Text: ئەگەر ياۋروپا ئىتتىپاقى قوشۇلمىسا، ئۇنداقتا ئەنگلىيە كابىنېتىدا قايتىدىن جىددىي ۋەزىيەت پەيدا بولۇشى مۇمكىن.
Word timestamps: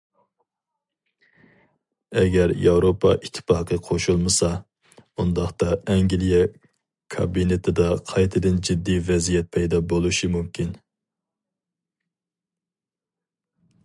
ئەگەر 2.21 2.53
ياۋروپا 2.63 3.11
ئىتتىپاقى 3.27 3.77
قوشۇلمىسا، 3.89 4.49
ئۇنداقتا 5.03 5.77
ئەنگلىيە 5.95 6.41
كابىنېتىدا 7.17 7.87
قايتىدىن 8.15 8.59
جىددىي 8.69 9.01
ۋەزىيەت 9.13 9.53
پەيدا 9.59 9.85
بولۇشى 9.95 10.35
مۇمكىن. 10.39 10.73